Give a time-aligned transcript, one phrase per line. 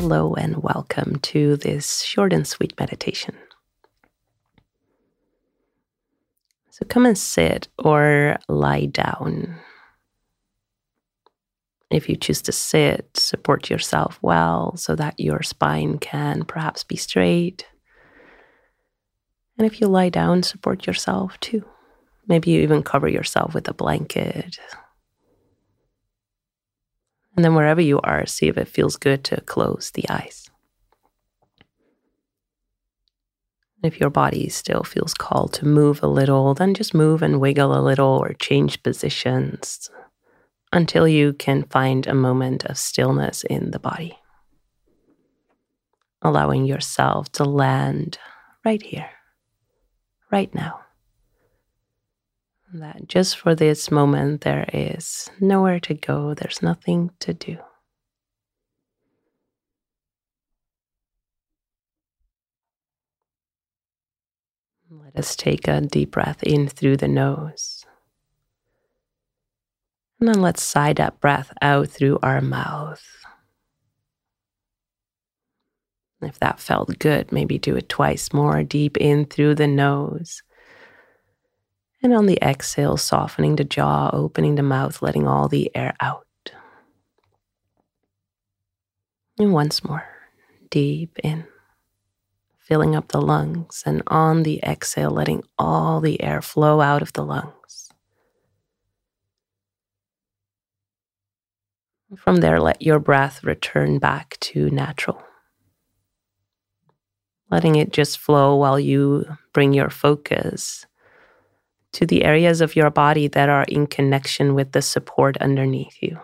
[0.00, 3.34] Hello and welcome to this short and sweet meditation.
[6.70, 9.56] So come and sit or lie down.
[11.90, 16.94] If you choose to sit, support yourself well so that your spine can perhaps be
[16.94, 17.66] straight.
[19.58, 21.64] And if you lie down, support yourself too.
[22.28, 24.60] Maybe you even cover yourself with a blanket
[27.38, 30.50] and then wherever you are, see if it feels good to close the eyes.
[33.80, 37.78] If your body still feels called to move a little, then just move and wiggle
[37.78, 39.88] a little or change positions
[40.72, 44.18] until you can find a moment of stillness in the body.
[46.22, 48.18] Allowing yourself to land
[48.64, 49.10] right here,
[50.32, 50.80] right now
[52.74, 57.58] that just for this moment, there is nowhere to go, there's nothing to do.
[64.90, 67.84] Let us take a deep breath in through the nose.
[70.20, 73.02] And then let's sigh that breath out through our mouth.
[76.20, 80.42] If that felt good, maybe do it twice more deep in through the nose
[82.02, 86.26] and on the exhale, softening the jaw, opening the mouth, letting all the air out.
[89.38, 90.04] And once more,
[90.70, 91.44] deep in,
[92.58, 97.12] filling up the lungs, and on the exhale, letting all the air flow out of
[97.12, 97.90] the lungs.
[102.16, 105.22] From there, let your breath return back to natural.
[107.50, 110.86] Letting it just flow while you bring your focus
[111.92, 116.18] to the areas of your body that are in connection with the support underneath you.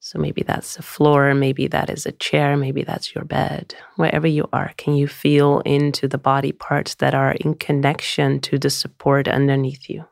[0.00, 3.74] So maybe that's the floor, maybe that is a chair, maybe that's your bed.
[3.96, 8.56] Wherever you are, can you feel into the body parts that are in connection to
[8.56, 10.04] the support underneath you?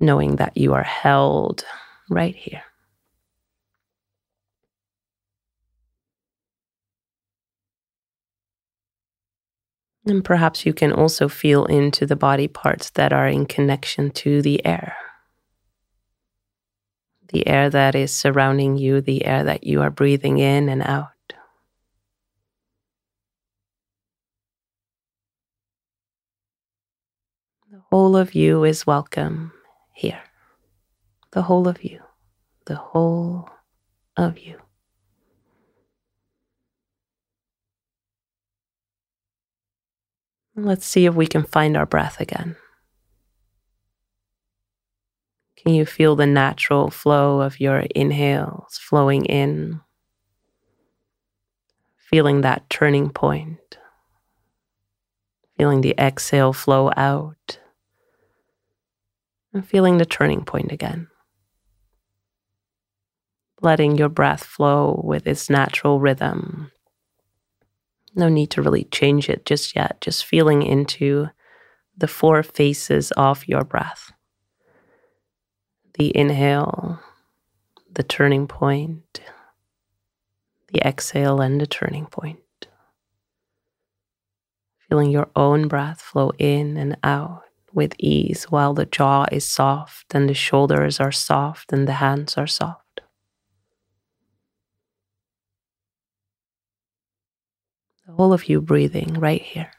[0.00, 1.64] Knowing that you are held
[2.08, 2.64] right here.
[10.06, 14.40] And perhaps you can also feel into the body parts that are in connection to
[14.40, 14.96] the air.
[17.28, 21.08] The air that is surrounding you, the air that you are breathing in and out.
[27.70, 29.52] The whole of you is welcome
[29.92, 30.22] here.
[31.32, 32.00] The whole of you.
[32.66, 33.48] The whole
[34.16, 34.58] of you.
[40.56, 42.56] Let's see if we can find our breath again.
[45.56, 49.80] Can you feel the natural flow of your inhales flowing in?
[51.96, 53.78] Feeling that turning point.
[55.56, 57.58] Feeling the exhale flow out.
[59.52, 61.08] And feeling the turning point again.
[63.60, 66.72] Letting your breath flow with its natural rhythm
[68.14, 71.28] no need to really change it just yet, just feeling into
[71.96, 74.12] the four phases of your breath
[75.94, 76.98] the inhale,
[77.92, 79.20] the turning point,
[80.72, 82.38] the exhale, and the turning point.
[84.88, 87.42] Feeling your own breath flow in and out
[87.72, 92.36] with ease while the jaw is soft and the shoulders are soft and the hands
[92.38, 92.89] are soft.
[98.06, 99.70] The whole of you breathing right here.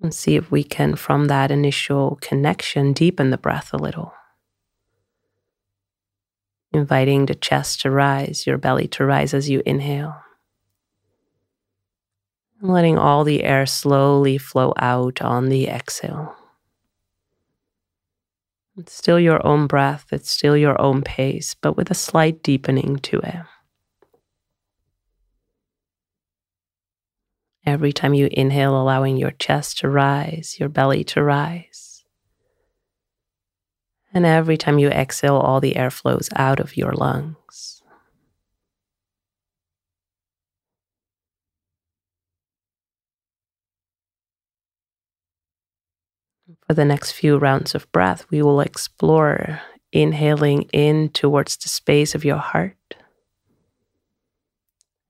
[0.00, 4.12] And see if we can, from that initial connection, deepen the breath a little.
[6.72, 10.16] Inviting the chest to rise, your belly to rise as you inhale.
[12.60, 16.34] And letting all the air slowly flow out on the exhale.
[18.78, 22.98] It's still your own breath, it's still your own pace, but with a slight deepening
[22.98, 23.42] to it.
[27.66, 32.04] Every time you inhale, allowing your chest to rise, your belly to rise.
[34.14, 37.77] And every time you exhale, all the air flows out of your lungs.
[46.66, 49.60] For the next few rounds of breath, we will explore
[49.92, 52.76] inhaling in towards the space of your heart.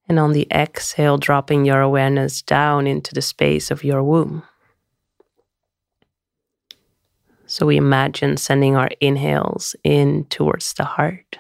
[0.08, 4.42] And on the exhale, dropping your awareness down into the space of your womb.
[7.46, 11.38] So we imagine sending our inhales in towards the heart.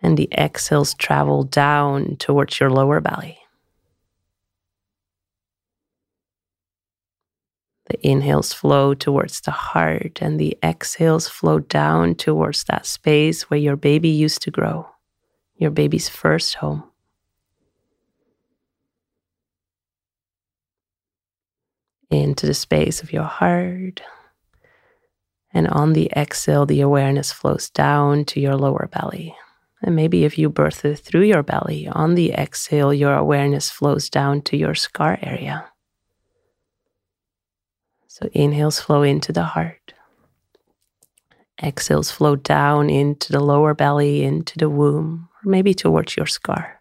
[0.00, 3.38] And the exhales travel down towards your lower belly.
[8.02, 13.76] Inhales flow towards the heart, and the exhales flow down towards that space where your
[13.76, 14.88] baby used to grow,
[15.56, 16.84] your baby's first home.
[22.10, 24.00] Into the space of your heart.
[25.52, 29.34] And on the exhale, the awareness flows down to your lower belly.
[29.82, 34.42] And maybe if you birthed through your belly, on the exhale, your awareness flows down
[34.42, 35.70] to your scar area.
[38.14, 39.92] So inhales flow into the heart.
[41.60, 46.80] Exhales flow down into the lower belly, into the womb, or maybe towards your scar.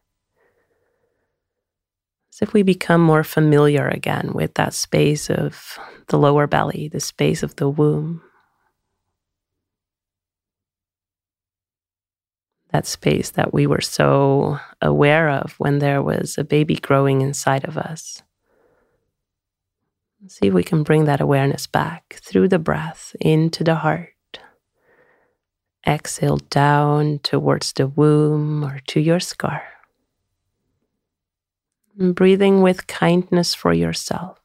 [2.32, 7.00] As if we become more familiar again with that space of the lower belly, the
[7.00, 8.22] space of the womb.
[12.70, 17.66] That space that we were so aware of when there was a baby growing inside
[17.66, 18.22] of us.
[20.28, 24.10] See if we can bring that awareness back through the breath into the heart.
[25.86, 29.64] Exhale down towards the womb or to your scar.
[32.00, 34.40] And breathing with kindness for yourself.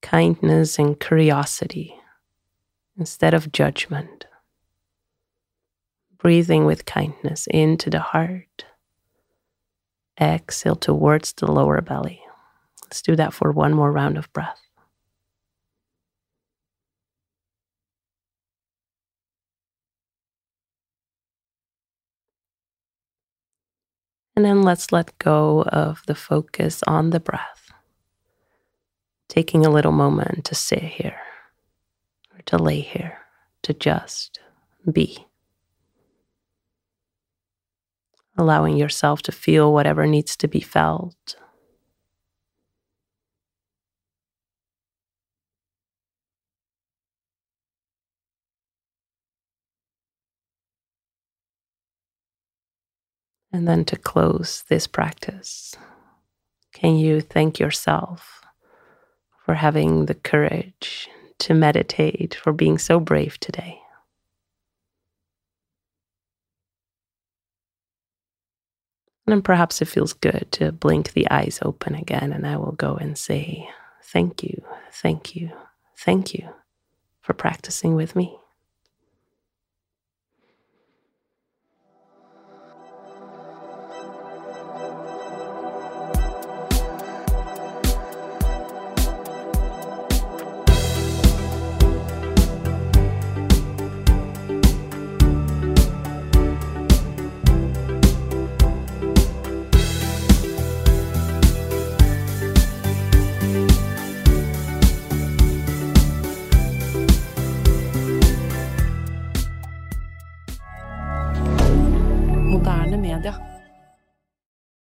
[0.00, 1.96] Kindness and curiosity
[2.96, 4.26] instead of judgment.
[6.18, 8.64] Breathing with kindness into the heart.
[10.20, 12.25] Exhale towards the lower belly.
[12.86, 14.60] Let's do that for one more round of breath.
[24.36, 27.72] And then let's let go of the focus on the breath.
[29.28, 31.18] Taking a little moment to sit here,
[32.32, 33.18] or to lay here,
[33.62, 34.38] to just
[34.92, 35.26] be.
[38.38, 41.36] Allowing yourself to feel whatever needs to be felt
[53.56, 55.74] And then to close this practice,
[56.74, 58.42] can you thank yourself
[59.46, 61.08] for having the courage
[61.38, 63.80] to meditate, for being so brave today?
[69.26, 72.96] And perhaps it feels good to blink the eyes open again, and I will go
[72.96, 73.70] and say,
[74.02, 74.62] Thank you,
[74.92, 75.50] thank you,
[75.96, 76.50] thank you
[77.22, 78.36] for practicing with me.